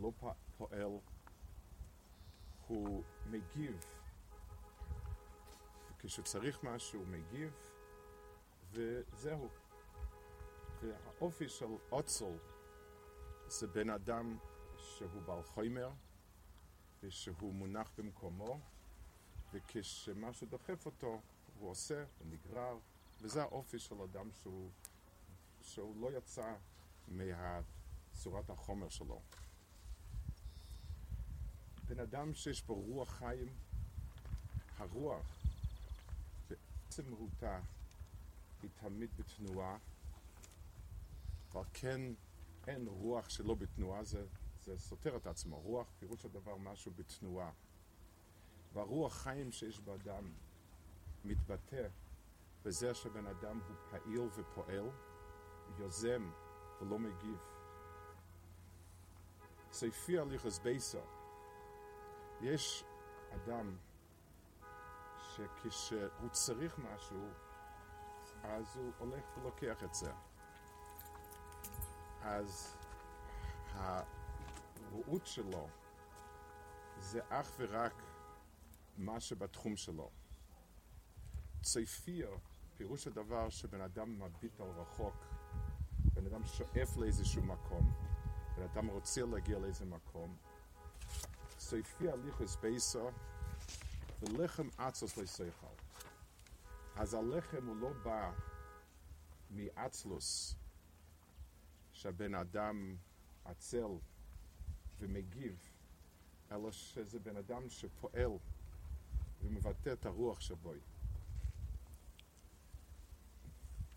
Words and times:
לא 0.00 0.12
פועל, 0.56 0.98
הוא 2.66 3.04
מגיב. 3.26 3.84
כשצריך 5.98 6.64
משהו 6.64 7.00
הוא 7.00 7.08
מגיב, 7.08 7.52
וזהו. 8.70 9.48
והאופי 10.82 11.48
של 11.48 11.66
אוצל 11.92 12.38
זה 13.46 13.66
בן 13.66 13.90
אדם 13.90 14.38
שהוא 14.76 15.22
בעל 15.22 15.42
חומר 15.42 15.90
ושהוא 17.02 17.54
מונח 17.54 17.90
במקומו 17.98 18.60
וכשמשהו 19.52 20.46
דוחף 20.46 20.86
אותו 20.86 21.20
הוא 21.58 21.70
עושה, 21.70 22.04
הוא 22.18 22.26
נגרר 22.26 22.78
וזה 23.20 23.42
האופי 23.42 23.78
של 23.78 24.00
אדם 24.00 24.30
שהוא, 24.32 24.70
שהוא 25.60 25.96
לא 26.00 26.16
יצא 26.16 26.54
מצורת 27.08 28.50
החומר 28.50 28.88
שלו. 28.88 29.20
בן 31.94 32.00
אדם 32.00 32.34
שיש 32.34 32.62
בו 32.62 32.74
רוח 32.74 33.10
חיים, 33.10 33.48
הרוח 34.78 35.44
בעצם 36.48 37.10
מהותה 37.10 37.60
היא 38.62 38.70
תמיד 38.80 39.10
בתנועה 39.18 39.76
אבל 41.52 41.62
כן 41.72 42.00
אין 42.66 42.86
רוח 42.86 43.28
שלא 43.28 43.54
בתנועה, 43.54 44.04
זה, 44.04 44.26
זה 44.64 44.78
סותר 44.78 45.16
את 45.16 45.26
עצמו. 45.26 45.60
רוח, 45.60 45.86
פירוש 45.98 46.24
הדבר, 46.24 46.56
משהו 46.56 46.92
בתנועה. 46.96 47.50
והרוח 48.72 49.14
חיים 49.14 49.52
שיש 49.52 49.80
באדם 49.80 50.32
מתבטא 51.24 51.88
בזה 52.64 52.94
שבן 52.94 53.26
אדם 53.26 53.60
הוא 53.68 53.76
פעיל 53.90 54.28
ופועל, 54.36 54.90
יוזם 55.78 56.30
ולא 56.80 56.98
מגיב. 56.98 57.38
ספי 59.72 60.18
הליכוס 60.18 60.58
בייסר, 60.58 61.21
יש 62.42 62.84
אדם 63.34 63.76
שכשהוא 65.20 66.28
צריך 66.30 66.78
משהו, 66.78 67.28
אז 68.42 68.76
הוא 68.76 68.92
הולך 68.98 69.24
ולוקח 69.36 69.84
את 69.84 69.94
זה. 69.94 70.12
אז 72.22 72.76
הרעות 73.74 75.26
שלו 75.26 75.68
זה 76.98 77.20
אך 77.28 77.50
ורק 77.58 78.02
מה 78.96 79.20
שבתחום 79.20 79.76
שלו. 79.76 80.10
צייפיר, 81.62 82.38
פירוש 82.76 83.06
הדבר 83.06 83.50
שבן 83.50 83.80
אדם 83.80 84.18
מביט 84.18 84.60
על 84.60 84.68
רחוק, 84.68 85.14
בן 86.14 86.26
אדם 86.26 86.46
שואף 86.46 86.96
לאיזשהו 86.96 87.42
מקום, 87.42 87.92
בן 88.56 88.62
אדם 88.62 88.86
רוצה 88.86 89.24
להגיע 89.24 89.58
לאיזה 89.58 89.84
מקום. 89.84 90.36
צייפיר 91.72 92.12
הליכוס 92.12 92.56
בייסר 92.56 93.08
ולחם 94.22 94.68
עצוס 94.78 95.16
לסייכל. 95.16 95.66
אז 96.96 97.14
הלחם 97.14 97.66
הוא 97.66 97.76
לא 97.76 97.92
בא 97.92 98.32
מעצלוס, 99.50 100.54
שהבן 101.92 102.34
אדם 102.34 102.96
עצל 103.44 103.86
ומגיב, 104.98 105.70
אלא 106.50 106.72
שזה 106.72 107.18
בן 107.18 107.36
אדם 107.36 107.68
שפועל 107.68 108.32
ומבטא 109.42 109.92
את 109.92 110.06
הרוח 110.06 110.40
שבוי. 110.40 110.80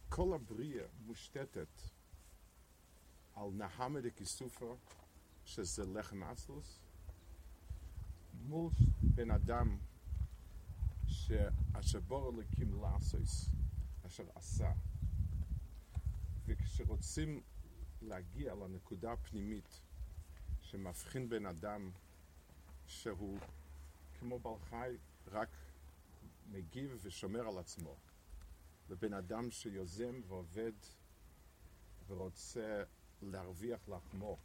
כל 0.10 0.34
הבריאה 0.34 0.86
מושתתת 1.06 1.82
על 3.36 3.50
נהמה 3.54 4.02
דקיסופר, 4.02 4.76
שזה 5.46 5.86
לחם 5.86 6.24
אצלוס, 6.24 6.85
מול 8.42 8.72
בן 9.02 9.32
אדם 9.32 9.78
שאשר 11.08 12.00
בור 12.00 12.30
אלוקים 12.30 12.82
לעשוס, 12.82 13.50
אשר 14.06 14.24
עשה. 14.36 14.72
וכשרוצים 16.46 17.42
להגיע 18.02 18.56
לנקודה 18.56 19.12
הפנימית 19.12 19.80
שמבחין 20.62 21.30
בן 21.30 21.46
אדם 21.46 21.92
שהוא 22.88 23.40
כמו 24.20 24.40
בעל 24.40 24.60
חי 24.70 24.98
רק 25.32 25.50
מגיב 26.52 27.00
ושומר 27.02 27.48
על 27.48 27.58
עצמו. 27.58 27.96
לבן 28.90 29.14
אדם 29.14 29.52
שיוזם 29.52 30.22
ועובד 30.28 30.74
ורוצה 32.08 32.84
להרוויח 33.22 33.90
לחמו 33.90 34.38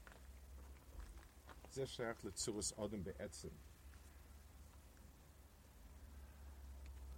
זה 1.72 1.86
שייך 1.86 2.24
לצורוס 2.24 2.72
אודם 2.72 3.04
בעצם 3.04 3.48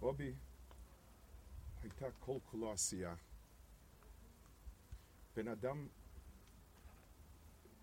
רובי 0.03 0.33
הייתה 1.81 2.05
כל 2.19 2.37
כולו 2.45 2.71
עשייה 2.71 3.15
בן 5.35 5.47
אדם 5.47 5.87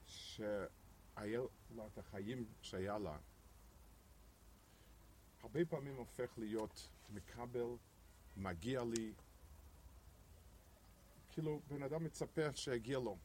שהיה 0.07 1.41
לה 1.77 1.87
את 1.87 1.99
החיים 1.99 2.45
שהיה 2.63 2.99
לה, 2.99 3.19
הרבה 5.41 5.65
פעמים 5.65 5.97
הופך 5.97 6.39
להיות 6.39 6.91
מקבל, 7.11 7.77
מגיע 8.37 8.85
לי, 8.85 9.13
כאילו 11.33 11.61
בן 11.69 11.83
אדם 11.83 12.05
מצפה 12.05 12.53
שיגיע 12.57 12.99
לו. 12.99 13.19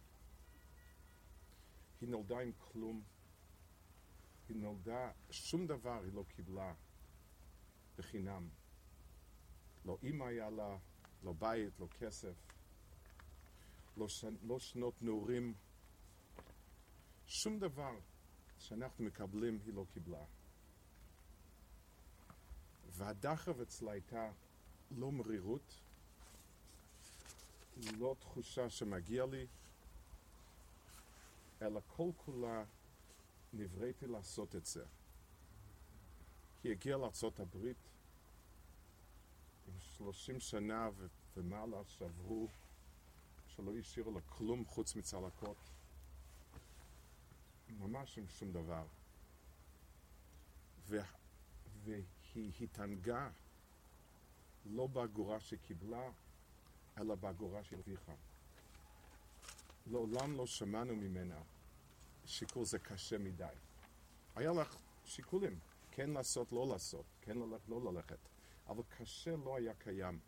היא 2.01 2.09
נולדה 2.09 2.39
עם 2.39 2.51
כלום, 2.57 3.03
היא 4.49 4.57
נולדה, 4.57 5.11
שום 5.29 5.67
דבר 5.67 6.03
היא 6.03 6.13
לא 6.13 6.23
קיבלה 6.35 6.73
בחינם. 7.97 8.49
לא 9.85 9.97
אימא 10.03 10.23
היה 10.23 10.49
לה, 10.49 10.77
לא 11.23 11.33
בית, 11.33 11.79
לא 11.79 11.87
כסף, 11.99 12.35
לא, 13.97 14.07
ש... 14.07 14.25
לא 14.43 14.59
שנות 14.59 15.01
נעורים, 15.01 15.53
שום 17.27 17.59
דבר 17.59 17.99
שאנחנו 18.59 19.03
מקבלים 19.03 19.59
היא 19.65 19.73
לא 19.73 19.85
קיבלה. 19.93 20.23
והדחף 22.89 23.59
אצלה 23.59 23.91
הייתה 23.91 24.31
לא 24.91 25.11
מרירות, 25.11 25.81
לא 27.97 28.15
תחושה 28.19 28.69
שמגיע 28.69 29.25
לי, 29.25 29.47
אלא 31.61 31.79
כל 31.87 32.09
כולה 32.17 32.63
נבראתי 33.53 34.07
לעשות 34.07 34.55
את 34.55 34.65
זה. 34.65 34.85
היא 36.63 36.71
הגיעה 36.71 36.97
לארצות 36.97 37.39
הברית, 37.39 37.77
עם 40.05 40.11
שלושים 40.11 40.39
שנה 40.39 40.89
ו- 40.97 41.07
ומעלה 41.37 41.77
שעברו, 41.87 42.47
שלא 43.47 43.77
השאירו 43.77 44.11
לה 44.11 44.21
כלום 44.21 44.65
חוץ 44.65 44.95
מצלקות. 44.95 45.57
ממש 47.69 48.17
עם 48.17 48.27
שום 48.27 48.51
דבר. 48.51 48.85
ו... 50.87 50.97
והיא 51.83 52.51
התענגה 52.61 53.29
לא 54.65 54.87
באגורה 54.87 55.39
שקיבלה, 55.39 56.09
אלא 56.97 57.15
באגורה 57.15 57.63
שהרוויחה. 57.63 58.13
לעולם 59.87 60.37
לא 60.37 60.45
שמענו 60.45 60.95
ממנה 60.95 61.39
שיקול 62.25 62.65
זה 62.65 62.79
קשה 62.79 63.17
מדי. 63.17 63.55
היה 64.35 64.51
לך 64.53 64.77
שיקולים, 65.05 65.59
כן 65.91 66.09
לעשות, 66.09 66.51
לא 66.51 66.67
לעשות, 66.67 67.05
כן 67.21 67.37
ללכת, 67.37 67.69
לא 67.69 67.91
ללכת, 67.91 68.19
אבל 68.67 68.83
קשה 68.97 69.35
לא 69.35 69.55
היה 69.57 69.73
קיים. 69.73 70.19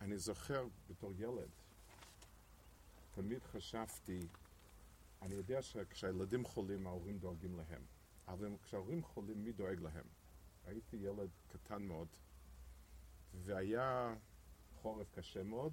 אני 0.00 0.18
זוכר 0.18 0.66
בתור 0.88 1.12
ילד, 1.16 1.50
תמיד 3.14 3.42
חשבתי 3.42 4.20
אני 5.22 5.34
יודע 5.34 5.62
שכשהילדים 5.62 6.44
חולים 6.44 6.86
ההורים 6.86 7.18
דואגים 7.18 7.56
להם, 7.56 7.82
אבל 8.28 8.56
כשההורים 8.62 9.02
חולים 9.02 9.44
מי 9.44 9.52
דואג 9.52 9.80
להם? 9.80 10.04
הייתי 10.66 10.96
ילד 10.96 11.30
קטן 11.48 11.82
מאוד, 11.82 12.08
והיה 13.34 14.14
חורף 14.82 15.10
קשה 15.14 15.42
מאוד, 15.42 15.72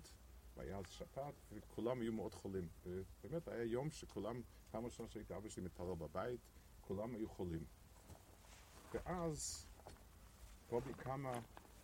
והיה 0.56 0.78
אז 0.78 0.90
שפעת, 0.90 1.34
וכולם 1.52 2.02
היו 2.02 2.14
מאוד 2.14 2.34
חולים. 2.34 2.68
ובאמת 2.86 3.48
היה 3.48 3.64
יום 3.64 3.90
שכולם 3.92 4.42
פעם 4.72 4.86
ראשונה 4.86 5.10
שהייתי 5.10 5.36
אבא 5.36 5.50
שלי 5.50 5.64
מתערער 5.64 5.96
בבית, 5.96 6.40
כולם 6.82 7.16
היו 7.16 7.30
חולים. 7.30 7.64
ואז 8.94 9.68
קובי 10.70 10.94
קמה, 10.94 11.40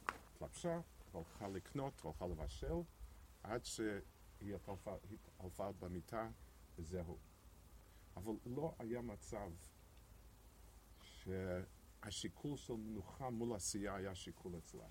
התלבשה, 0.06 0.80
והלכה 1.12 1.48
לקנות, 1.48 2.06
והלכה 2.06 2.28
לבשל, 2.28 2.76
עד 3.44 3.66
שהיא 3.66 4.56
התעלפה 5.14 5.72
במיטה, 5.72 6.30
וזהו. 6.78 7.18
אבל 8.18 8.34
לא 8.46 8.76
היה 8.80 9.02
מצב 9.02 9.52
שהשיקול 11.02 12.58
של 12.58 12.74
מנוחה 12.74 13.30
מול 13.30 13.56
עשייה 13.56 13.96
היה 13.96 14.16
שיקול 14.16 14.58
אצלה. 14.58 14.86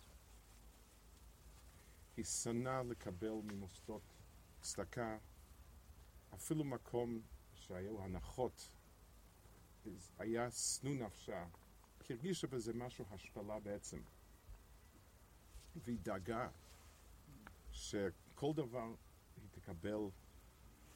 היא 2.16 2.24
שנאה 2.24 2.82
לקבל 2.82 3.32
ממוסדות 3.44 4.02
צדקה, 4.60 5.18
אפילו 6.34 6.64
מקום 6.64 7.22
שהיו 7.54 8.02
הנחות, 8.02 8.70
היה 10.18 10.50
שנוא 10.50 10.94
נפשה, 10.94 11.46
כי 12.04 12.12
הרגישה 12.12 12.46
בזה 12.46 12.72
משהו 12.74 13.04
השפלה 13.10 13.60
בעצם. 13.60 13.98
והיא 15.76 15.98
דאגה 16.02 16.48
שכל 17.72 18.52
דבר 18.54 18.94
היא 19.36 19.48
תקבל 19.50 19.98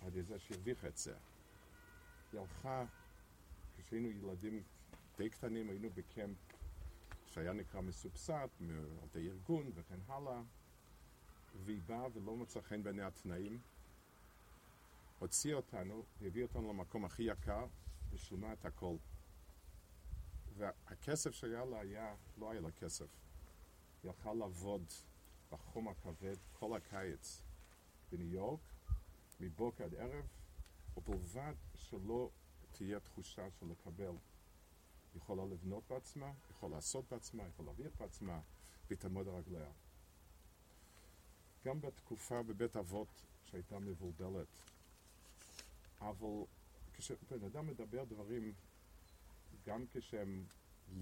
על 0.00 0.08
ידי 0.08 0.22
זה 0.22 0.38
שהרוויחה 0.38 0.88
את 0.88 0.96
זה. 0.96 1.16
היא 2.32 2.40
הלכה, 2.40 2.84
כשהיינו 3.76 4.08
ילדים 4.08 4.62
די 5.18 5.30
קטנים, 5.30 5.70
היינו 5.70 5.90
בקמפ 5.90 6.36
שהיה 7.26 7.52
נקרא 7.52 7.80
מסובסד, 7.80 8.48
מעובדי 8.60 9.28
ארגון 9.28 9.70
וכן 9.74 9.98
הלאה, 10.06 10.42
והיא 11.64 11.82
באה 11.86 12.06
ולא 12.12 12.36
מצא 12.36 12.60
חן 12.60 12.82
בעיני 12.82 13.02
התנאים, 13.02 13.58
הוציאה 15.18 15.56
אותנו 15.56 16.04
והביאה 16.20 16.46
אותנו 16.46 16.72
למקום 16.72 17.04
הכי 17.04 17.22
יקר 17.22 17.66
ושילמה 18.10 18.52
את 18.52 18.64
הכל. 18.64 18.96
והכסף 20.56 21.30
שהיה 21.30 21.64
לה 21.64 21.80
היה, 21.80 22.14
לא 22.38 22.50
היה 22.50 22.60
לה 22.60 22.70
כסף. 22.70 23.06
היא 24.02 24.10
הלכה 24.10 24.34
לעבוד 24.34 24.84
בחום 25.52 25.88
הכבד 25.88 26.36
כל 26.52 26.76
הקיץ 26.76 27.42
בניו 28.12 28.34
יורק, 28.34 28.60
מבוקר 29.40 29.84
עד 29.84 29.94
ערב, 29.94 30.26
ובלבד 30.96 31.54
שלא 31.74 32.30
תהיה 32.72 33.00
תחושה 33.00 33.50
של 33.50 33.66
לקבל. 33.66 34.04
היא 34.04 35.22
יכולה 35.22 35.44
לבנות 35.44 35.84
בעצמה, 35.88 36.32
יכולה 36.50 36.76
לעשות 36.76 37.04
בעצמה, 37.10 37.48
יכולה 37.48 37.66
להרוויח 37.66 37.92
בעצמה, 38.00 38.40
והיא 38.86 38.98
תעמוד 38.98 39.28
על 39.28 39.34
רגליה. 39.34 39.70
גם 41.64 41.80
בתקופה 41.80 42.42
בבית 42.42 42.76
אבות 42.76 43.22
שהייתה 43.44 43.78
מבולבלת, 43.78 44.46
אבל 46.00 46.44
כשבן 46.94 47.44
אדם 47.44 47.66
מדבר 47.66 48.04
דברים, 48.04 48.52
גם 49.66 49.84
כשהם 49.92 50.46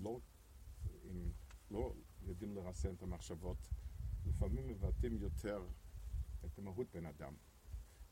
לא, 0.03 0.21
הם 1.11 1.33
לא 1.71 1.95
יודעים 2.23 2.55
לרסן 2.55 2.95
את 2.95 3.03
המחשבות, 3.03 3.69
לפעמים 4.27 4.69
מבטאים 4.69 5.17
יותר 5.17 5.67
את 6.45 6.59
המהות 6.59 6.87
בן 6.95 7.07
אדם. 7.07 7.35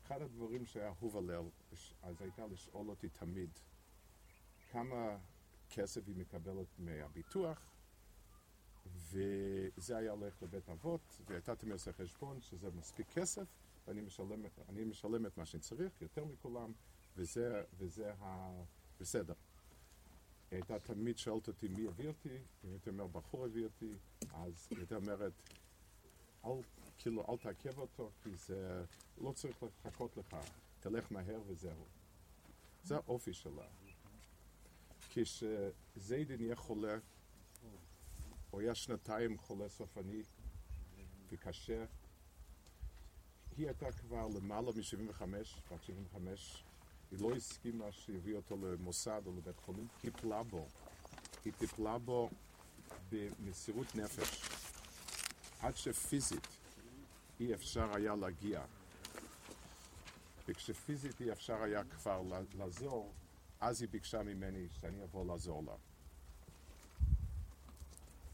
אחד 0.03 0.21
הדברים 0.21 0.65
שהיה 0.65 0.87
אהוב 0.87 1.17
עליה, 1.17 1.39
אז 2.01 2.21
הייתה 2.21 2.47
לשאול 2.47 2.89
אותי 2.89 3.09
תמיד, 3.09 3.49
כמה 4.71 5.17
כסף 5.69 6.07
היא 6.07 6.15
מקבלת 6.15 6.79
מהביטוח, 6.79 7.75
וזה 8.85 9.97
היה 9.97 10.11
הולך 10.11 10.43
לבית 10.43 10.69
אבות, 10.69 11.21
והייתה 11.27 11.55
תמיד 11.55 11.73
עושה 11.73 11.93
חשבון 11.93 12.41
שזה 12.41 12.71
מספיק 12.71 13.07
כסף, 13.09 13.47
ואני 13.87 14.01
משלם, 14.01 14.45
משלם 14.89 15.25
את 15.25 15.37
מה 15.37 15.45
שאני 15.45 15.61
צריך, 15.61 16.01
יותר 16.01 16.25
מכולם, 16.25 16.71
וזה, 17.15 17.63
וזה 17.77 18.13
ה... 18.13 18.51
בסדר. 18.99 19.33
היא 20.53 20.59
הייתה 20.59 20.79
תמיד 20.79 21.17
שואלת 21.17 21.47
אותי 21.47 21.67
מי 21.67 21.87
הביא 21.87 22.07
אותי, 22.07 22.37
אם 22.63 22.69
הייתי 22.71 22.89
אומר 22.89 23.07
בחור 23.07 23.45
הביא 23.45 23.63
אותי, 23.63 23.93
אז 24.33 24.67
היא 24.69 24.77
הייתה 24.77 24.95
אומרת, 24.95 25.33
אל, 26.45 26.51
כאילו, 26.97 27.25
אל 27.29 27.37
תעכב 27.37 27.79
אותו, 27.79 28.11
כי 28.23 28.29
זה 28.35 28.85
לא 29.21 29.31
צריך 29.31 29.63
לחכות 29.63 30.17
לך, 30.17 30.37
תלך 30.79 31.11
מהר 31.11 31.41
וזהו. 31.47 31.85
זה 32.83 32.95
האופי 32.95 33.33
שלה. 33.33 33.67
כשזיידי 35.09 36.37
נהיה 36.37 36.55
חולה, 36.55 36.97
הוא 38.49 38.61
היה 38.61 38.75
שנתיים 38.75 39.37
חולה 39.37 39.69
סופני 39.69 40.21
וקשה, 41.29 41.85
היא 43.57 43.67
הייתה 43.67 43.91
כבר 43.91 44.27
למעלה 44.27 44.71
מ-75, 44.71 45.23
בת 45.71 45.83
75, 45.83 46.63
היא 47.11 47.19
לא 47.21 47.35
הסכימה 47.35 47.91
שיביא 47.91 48.35
אותו 48.35 48.57
למוסד 48.57 49.21
או 49.25 49.31
לבית 49.37 49.59
חולים, 49.59 49.87
טיפלה 50.01 50.43
בו. 50.43 50.67
היא 51.45 51.53
טיפלה 51.57 51.97
בו 51.97 52.29
במסירות 53.09 53.95
נפש, 53.95 54.49
עד 55.59 55.77
שפיזית 55.77 56.47
אי 57.39 57.53
אפשר 57.53 57.95
היה 57.95 58.15
להגיע. 58.15 58.61
וכשפיזית 60.47 61.21
אי 61.21 61.31
אפשר 61.31 61.63
היה 61.63 61.83
כבר 61.83 62.21
לעזור, 62.57 63.13
אז 63.59 63.81
היא 63.81 63.89
ביקשה 63.89 64.23
ממני 64.23 64.67
שאני 64.81 65.03
אבוא 65.03 65.25
לעזור 65.25 65.63
לה. 65.63 65.73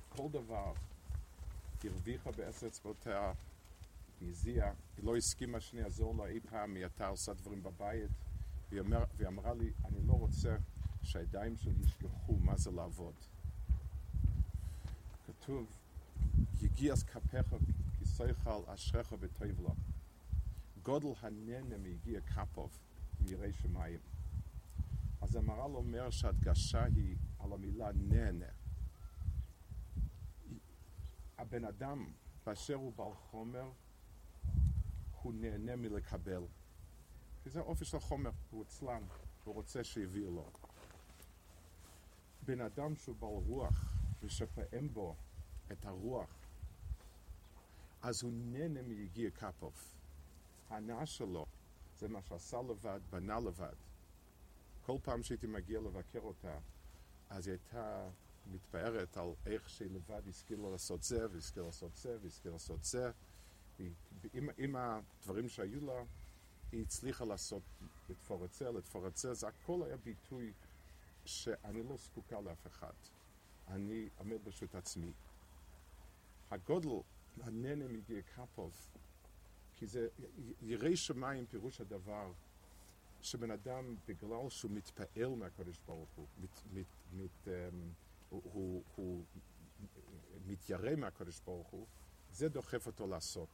כל 0.10 0.30
דבר 0.32 0.74
הרוויחה 1.84 2.32
בעשר 2.32 2.68
אצבעותיה, 2.68 3.34
היא 4.22 4.30
הזיעה, 4.30 4.74
היא 4.98 5.06
לא 5.06 5.18
הסכימה 5.18 5.60
שאני 5.60 5.84
אעזור 5.84 6.16
לה 6.18 6.26
אי 6.26 6.40
פעם, 6.40 6.76
היא 6.76 6.84
הייתה 6.84 7.08
עושה 7.08 7.34
דברים 7.34 7.64
בבית, 7.64 8.12
והיא, 8.70 8.82
אומר, 8.82 9.04
והיא 9.16 9.28
אמרה 9.28 9.54
לי, 9.54 9.72
אני 9.86 10.08
לא 10.08 10.14
רוצה 10.14 10.58
שהידיים 11.04 11.58
שלי 11.58 11.84
ישכחו 11.84 12.36
מה 12.36 12.58
זה 12.58 12.72
לעבוד. 12.72 13.14
כתוב, 15.28 15.78
יגיעס 16.62 17.04
כפיך 17.04 17.56
כיסויכל 18.00 18.62
אשריך 18.68 19.14
וטוב 19.20 19.62
לו. 19.62 19.76
גודל 20.84 21.08
הננה 21.22 21.78
מיגיע 21.78 22.22
כפוב 22.22 22.80
מירי 23.20 23.54
שמיים. 23.54 24.00
אז 25.22 25.36
המר"ל 25.36 25.76
אומר 25.76 26.10
שהדגשה 26.10 26.84
היא 26.84 27.18
על 27.40 27.54
המילה 27.54 27.92
נהנה. 27.92 28.46
הבן 31.38 31.66
אדם, 31.66 32.14
באשר 32.46 32.74
הוא 32.74 32.94
בעל 32.94 33.14
חומר, 33.14 33.72
הוא 35.22 35.34
נהנה 35.34 35.76
מלקבל. 35.76 36.44
כי 37.44 37.50
זה 37.50 37.60
האופי 37.60 37.86
של 37.86 37.98
החומר, 37.98 38.32
הוא 38.52 38.62
עצלן, 38.62 39.04
הוא 39.44 39.56
רוצה 39.56 39.84
שיביאו 39.84 40.32
לו. 40.32 40.52
בן 42.46 42.62
אדם 42.62 42.96
שהוא 42.96 43.16
בעל 43.16 43.30
רוח 43.30 43.94
ושפעם 44.22 44.94
בו 44.94 45.16
את 45.72 45.86
הרוח, 45.86 46.30
אז 48.02 48.24
הוא 48.24 48.32
נהנה 48.34 48.82
מיגיע 48.82 49.32
כפוב. 49.32 49.74
ההנאה 50.70 51.06
שלו 51.06 51.46
זה 51.98 52.08
מה 52.08 52.22
שעשה 52.22 52.62
לבד, 52.62 53.00
בנה 53.10 53.40
לבד. 53.40 53.76
כל 54.86 54.98
פעם 55.04 55.24
שהייתי 55.24 55.48
מגיע 55.48 55.80
לבקר 55.80 56.20
אותה, 56.20 56.58
אז 57.30 57.48
היא 57.48 57.52
הייתה 57.54 58.10
מתפארת 58.52 59.18
על 59.18 59.34
איך 59.46 59.70
שהיא 59.70 59.92
לבד 59.92 60.28
השכילה 60.28 60.70
לעשות 60.70 61.04
זה, 61.04 61.28
והשכילה 61.32 61.66
לעשות 61.66 61.96
זה, 61.96 62.18
והשכילה 62.22 62.54
לעשות 62.54 62.84
זה. 62.84 63.12
עם, 64.34 64.50
עם 64.58 64.76
הדברים 64.76 65.50
שהיו 65.50 65.86
לה, 65.86 66.04
היא 66.72 66.82
הצליחה 66.82 67.26
לעשות, 67.26 67.64
לתפור 68.10 68.46
את 68.46 68.54
זה, 68.54 68.72
לתפור 68.72 69.08
את 69.08 69.18
זה, 69.18 69.34
זה 69.34 69.48
הכל 69.48 69.84
היה 69.84 69.98
ביטוי 69.98 70.54
שאני 71.26 71.84
לא 71.84 71.98
זקוקה 71.98 72.42
לאף 72.42 72.68
אחד. 72.68 72.94
אני 73.68 74.10
עומד 74.18 74.38
ברשות 74.44 74.76
עצמי. 74.76 75.12
הגודל, 76.52 76.90
הננה 77.42 77.88
מגיע 77.88 78.22
קפוב, 78.22 78.88
כי 79.76 79.88
זה 79.88 80.08
ירא 80.62 80.96
שמיים 80.96 81.46
פירוש 81.46 81.82
הדבר 81.82 82.32
שבן 83.22 83.52
אדם, 83.52 83.96
בגלל 84.08 84.50
שהוא 84.50 84.72
מתפעל 84.72 85.30
מהקדוש 85.30 85.80
ברוך 85.86 86.10
הוא, 86.16 86.28
מת, 86.38 86.62
מת, 86.74 86.86
מת, 87.14 87.48
um, 87.48 87.50
הוא, 88.30 88.42
הוא, 88.44 88.84
הוא 88.96 89.24
מתיירא 90.46 90.96
מהקדוש 90.96 91.40
ברוך 91.40 91.68
הוא, 91.68 91.86
זה 92.32 92.50
דוחף 92.50 92.88
אותו 92.88 93.08
לעשות. 93.08 93.50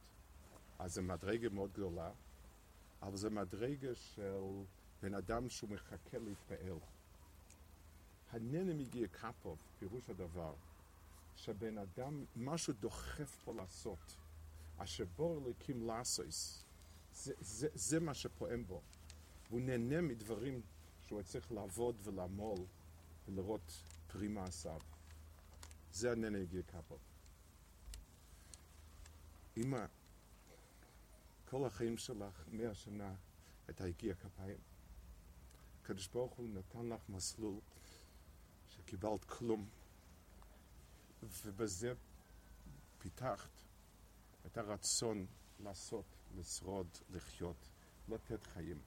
אז 0.78 0.94
זו 0.94 1.02
מדרגה 1.02 1.48
מאוד 1.48 1.72
גדולה, 1.72 2.12
אבל 3.02 3.16
זו 3.16 3.30
מדרגה 3.30 3.94
של 3.94 4.40
בן 5.02 5.14
אדם 5.14 5.48
שהוא 5.48 5.70
מחכה 5.70 6.18
להתפעל. 6.18 6.78
הננה 8.30 8.74
מגיע 8.74 9.08
קפוב, 9.08 9.58
פירוש 9.78 10.10
הדבר, 10.10 10.54
שבן 11.36 11.78
אדם, 11.78 12.24
משהו 12.36 12.72
דוחף 12.72 13.38
פה 13.44 13.54
לעשות. 13.54 14.16
אשר 14.78 15.04
בור 15.16 15.38
אלוקים 15.38 15.86
לעשוס, 15.86 16.64
זה, 17.14 17.32
זה, 17.40 17.68
זה 17.74 18.00
מה 18.00 18.14
שפועם 18.14 18.64
בו. 18.66 18.82
והוא 19.48 19.60
נהנה 19.60 20.00
מדברים 20.00 20.60
שהוא 21.06 21.22
צריך 21.22 21.52
לעבוד 21.52 21.96
ולעמול 22.02 22.58
ולראות 23.28 23.82
פרי 24.06 24.28
מעשיו. 24.28 24.80
זה 25.92 26.12
הנהנה 26.12 26.38
הגיע 26.38 26.62
קפו. 26.62 26.98
אמא, 29.56 29.86
כל 31.48 31.64
החיים 31.64 31.96
שלך, 31.96 32.44
מאה 32.52 32.74
שנה, 32.74 33.14
הייתה 33.66 33.84
הגיע 33.84 34.14
כפיים. 34.14 34.58
הקדוש 35.82 36.08
ברוך 36.08 36.34
הוא 36.34 36.48
נתן 36.48 36.86
לך 36.86 37.08
מסלול 37.08 37.60
שקיבלת 38.68 39.24
כלום, 39.24 39.68
ובזה 41.22 41.94
פיתחת 42.98 43.50
את 44.46 44.58
הרצון 44.58 45.26
לעשות, 45.60 46.04
לשרוד, 46.36 46.86
לחיות, 47.10 47.68
לתת 48.08 48.46
חיים. 48.46 48.80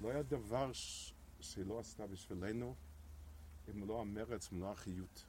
לא 0.00 0.10
היה 0.10 0.22
דבר 0.22 0.72
ש... 0.72 1.12
שהיא 1.40 1.66
לא 1.66 1.78
עשתה 1.78 2.06
בשבילנו, 2.06 2.74
אם 3.70 3.88
לא 3.88 4.00
המרץ, 4.00 4.52
אם 4.52 4.60
לא 4.60 4.72
החיות. 4.72 5.24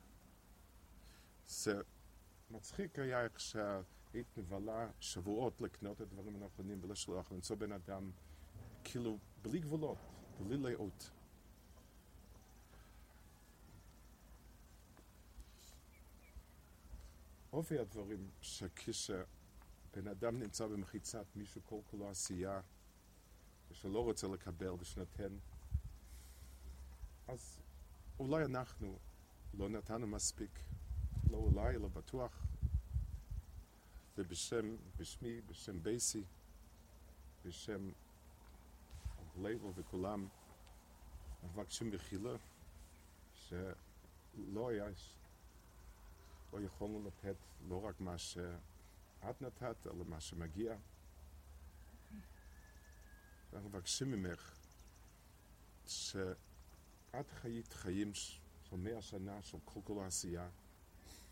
זה 1.48 1.82
מצחיק 2.52 3.00
היה 3.00 3.24
איך 3.24 3.40
שהיית 4.18 4.38
מבלה 4.38 4.90
שבועות 5.00 5.62
לקנות 5.62 6.02
את 6.02 6.02
הדברים 6.02 6.36
הנכונים 6.36 6.80
ולשלוח, 6.82 7.32
למצוא 7.32 7.56
בן 7.56 7.72
אדם 7.72 8.12
כאילו 8.84 9.18
בלי 9.42 9.60
גבולות, 9.60 9.98
בלי 10.40 10.58
לאות. 10.58 11.12
אופי 17.54 17.80
הדברים 17.80 18.30
שכשבן 18.42 20.08
אדם 20.12 20.40
נמצא 20.40 20.68
במחיצת 20.68 21.26
מישהו 21.36 21.62
כל 21.66 21.80
כולו 21.92 22.10
עשייה 22.10 22.62
ושלא 23.72 24.04
רוצה 24.04 24.28
לקבל 24.28 24.72
ושנותן 24.80 25.38
אז 27.28 27.60
אולי 28.20 28.46
אנחנו 28.46 29.00
לא 29.54 29.70
נתנו 29.70 30.08
מספיק, 30.08 30.60
לא 31.30 31.38
אולי, 31.38 31.78
לא 31.78 31.88
בטוח 31.88 32.48
ובשם, 34.18 34.76
בשמי, 34.98 35.42
בשם 35.42 35.84
בייסי, 35.84 36.24
בשם 37.46 37.90
לייבו 39.38 39.74
וכולם 39.76 40.28
מבקשים 41.44 41.92
מחילה 41.92 42.36
שלא 43.34 44.70
היה 44.70 44.86
לא 46.54 46.62
יכולנו 46.62 47.08
לתת 47.08 47.36
לא 47.68 47.86
רק 47.86 48.02
מה 48.02 48.18
שאת 48.18 49.42
נתת, 49.42 49.88
אלא 49.88 50.06
מה 50.06 50.20
שמגיע. 50.20 50.76
אנחנו 53.54 53.70
מבקשים 53.70 54.12
ממך 54.12 54.58
שאת 55.88 57.32
חיית 57.42 57.74
חיים 57.74 58.14
של 58.14 58.76
מאה 58.76 59.02
שנה 59.02 59.42
של 59.42 59.58
כל 59.66 59.80
כל 59.84 60.04
העשייה, 60.04 60.50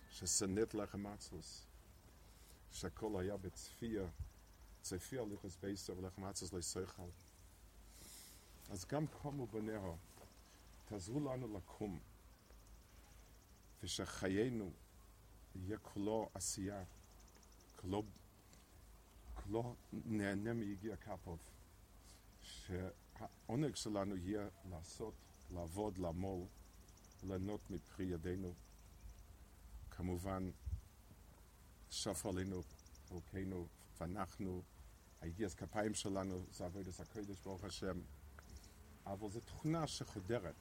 ששנאת 0.10 0.74
לחם 0.74 1.08
עצלוס, 1.08 1.68
שהכל 2.76 3.20
היה 3.20 3.38
בצפייה, 3.38 4.08
צפייה 4.82 5.26
ליחוס 5.26 5.58
בייסר 5.62 5.98
ולחם 5.98 6.24
עצלוס 6.24 6.54
לסויכל. 6.54 7.10
אז 8.70 8.86
גם 8.86 9.08
קומו 9.08 9.48
בניהו, 9.48 9.98
תעזרו 10.86 11.20
לנו 11.20 11.58
לקום, 11.58 12.00
ושחיינו 13.84 14.72
יהיה 15.56 15.78
כולו 15.78 16.30
עשייה, 16.34 16.84
כולו, 17.76 18.04
כולו 19.34 19.76
נהנה 19.92 20.54
מיגיע 20.54 20.96
קפוב, 20.96 21.40
שהעונג 22.42 23.76
שלנו 23.76 24.16
יהיה 24.16 24.48
לעשות, 24.70 25.14
לעבוד, 25.54 25.98
לעמול, 25.98 26.46
ליהנות 27.24 27.70
מפרי 27.70 28.06
ידינו. 28.06 28.54
כמובן, 29.92 30.50
שפר 31.96 32.30
עלינו 32.30 32.62
אלוקינו, 33.12 33.68
ואנחנו, 34.00 34.62
היגיע 35.22 35.50
כפיים 35.50 35.94
שלנו, 35.94 36.46
זה 36.52 36.66
עבודת 36.66 37.00
הקודש, 37.00 37.40
ברוך 37.40 37.64
השם, 37.64 38.02
אבל 39.06 39.30
זו 39.30 39.40
תכונה 39.40 39.88
שחודרת. 39.88 40.56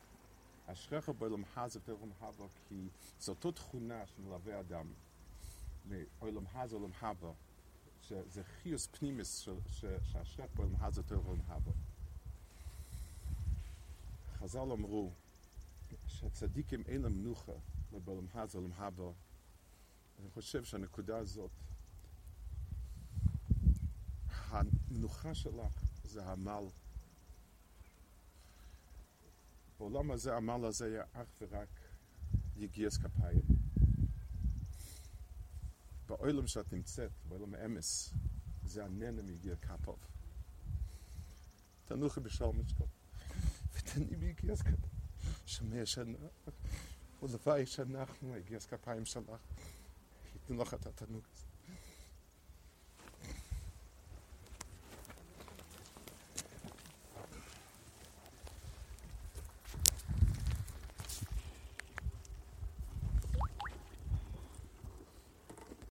אשריך 0.67 1.09
בעולם 1.09 1.43
הזה 1.57 1.81
ובעולם 1.89 2.13
הבא, 2.21 2.45
כי 2.69 2.89
זו 3.21 3.33
אותו 3.33 3.53
תכונה 3.53 4.07
שמלווה 4.07 4.61
אדם 4.61 4.93
מעולם 5.85 6.45
הזה 6.55 6.77
לעולם 6.77 6.93
הבא, 7.01 7.33
שזה 8.03 8.45
חיוס 8.45 8.87
פנימיס 8.87 9.49
שאשריך 9.69 10.51
בעולם 10.55 10.75
הזה 10.81 11.01
ובעולם 11.01 11.41
הבא. 11.47 11.73
חז"ל 14.39 14.59
אמרו 14.73 15.13
שהצדיקים 16.07 16.83
אין 16.87 17.03
להם 17.03 17.13
מנוחה 17.13 17.53
בעולם 18.05 18.27
הזה 18.35 18.59
ובעולם 18.59 18.75
הבא. 18.77 19.11
אני 20.21 20.31
חושב 20.31 20.65
שהנקודה 20.65 21.19
הזאת, 21.19 21.51
המנוחה 24.29 25.35
שלך 25.35 25.85
זה 26.05 26.25
העמל 26.25 26.65
בעולם 29.79 30.11
הזה 30.11 30.33
העמל 30.35 30.65
הזה 30.65 30.85
היה 30.85 31.05
אך 31.13 31.27
ורק 31.41 31.69
יגיעס 32.57 32.97
כפיים. 32.97 33.43
בעולם 36.07 36.47
שאת 36.47 36.73
נמצאת, 36.73 37.11
בעולם 37.29 37.55
האמס, 37.55 38.15
זה 38.65 38.85
הננה 38.85 39.23
מיגיע 39.23 39.57
כפוב. 39.57 39.99
תנוחי 41.85 42.21
בשלום 42.21 42.61
משקול, 42.61 42.87
ותני 43.73 44.17
ביגיעס 44.17 44.63
כפיים. 44.63 44.77
שמי 45.47 45.87
שנה, 45.87 46.19
ולוואי 47.23 47.67
שאנחנו, 47.67 48.37
יגיעס 48.37 48.67
כפיים 48.67 49.05
שלך, 49.05 49.41
ייתנו 50.45 50.63
לך 50.63 50.75
את 50.75 50.87
התנוג 50.87 51.25
הזה. 51.35 51.54